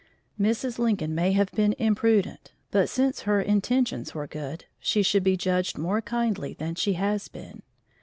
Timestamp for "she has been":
6.73-7.61